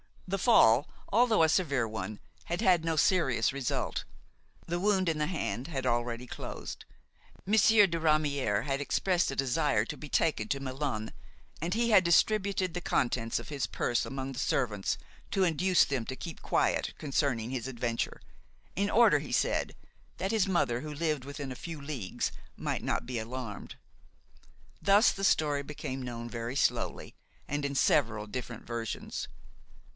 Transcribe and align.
The 0.27 0.39
fall, 0.39 0.89
although 1.09 1.43
a 1.43 1.49
severe 1.49 1.87
one, 1.87 2.21
had 2.45 2.61
had 2.61 2.83
no 2.85 2.95
serious 2.95 3.51
result; 3.53 4.03
the 4.65 4.79
wound 4.79 5.09
in 5.09 5.17
the 5.17 5.27
hand 5.27 5.67
had 5.67 5.85
already 5.85 6.25
closed; 6.25 6.85
Monsieur 7.45 7.85
de 7.85 7.99
Ramière 7.99 8.63
had 8.63 8.79
expressed 8.81 9.29
a 9.29 9.35
desire 9.35 9.83
to 9.85 9.97
be 9.97 10.07
taken 10.09 10.47
to 10.47 10.59
Melun, 10.61 11.11
and 11.61 11.73
he 11.73 11.89
had 11.91 12.03
distributed 12.05 12.73
the 12.73 12.81
contents 12.81 13.39
of 13.39 13.49
his 13.49 13.67
purse 13.67 14.03
among 14.05 14.31
the 14.31 14.39
servants 14.39 14.97
to 15.31 15.43
induce 15.43 15.83
them 15.85 16.05
to 16.05 16.15
keep 16.15 16.41
quiet 16.41 16.93
concerning 16.97 17.49
his 17.51 17.67
adventure, 17.67 18.21
in 18.75 18.89
order, 18.89 19.19
he 19.19 19.33
said, 19.33 19.75
that 20.17 20.31
his 20.31 20.47
mother, 20.47 20.79
who 20.79 20.93
lived 20.93 21.25
within 21.25 21.51
a 21.51 21.55
few 21.55 21.79
leagues, 21.79 22.31
might 22.55 22.81
not 22.81 23.05
be 23.05 23.19
alarmed. 23.19 23.75
Thus 24.81 25.11
the 25.11 25.25
story 25.25 25.61
became 25.61 26.01
known 26.01 26.27
very 26.29 26.55
slowly, 26.55 27.13
and 27.47 27.65
in 27.65 27.75
several 27.75 28.25
different 28.27 28.65
versions. 28.65 29.27